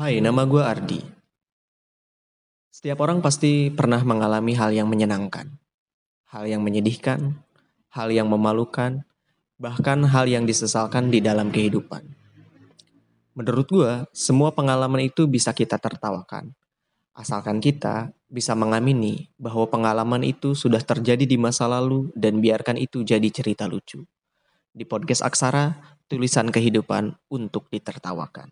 Hai, 0.00 0.16
nama 0.24 0.48
gue 0.48 0.64
Ardi. 0.64 0.96
Setiap 2.72 3.04
orang 3.04 3.20
pasti 3.20 3.68
pernah 3.68 4.00
mengalami 4.00 4.56
hal 4.56 4.72
yang 4.72 4.88
menyenangkan, 4.88 5.60
hal 6.24 6.48
yang 6.48 6.64
menyedihkan, 6.64 7.36
hal 7.92 8.08
yang 8.08 8.24
memalukan, 8.24 9.04
bahkan 9.60 10.00
hal 10.08 10.24
yang 10.24 10.48
disesalkan 10.48 11.12
di 11.12 11.20
dalam 11.20 11.52
kehidupan. 11.52 12.16
Menurut 13.36 13.68
gue, 13.68 13.92
semua 14.16 14.56
pengalaman 14.56 15.04
itu 15.04 15.28
bisa 15.28 15.52
kita 15.52 15.76
tertawakan. 15.76 16.56
Asalkan 17.12 17.60
kita 17.60 18.08
bisa 18.24 18.56
mengamini 18.56 19.28
bahwa 19.36 19.68
pengalaman 19.68 20.24
itu 20.24 20.56
sudah 20.56 20.80
terjadi 20.80 21.28
di 21.28 21.36
masa 21.36 21.68
lalu 21.68 22.08
dan 22.16 22.40
biarkan 22.40 22.80
itu 22.80 23.04
jadi 23.04 23.28
cerita 23.28 23.68
lucu. 23.68 24.08
Di 24.72 24.88
podcast 24.88 25.20
Aksara, 25.20 25.76
tulisan 26.08 26.48
kehidupan 26.48 27.20
untuk 27.28 27.68
ditertawakan. 27.68 28.48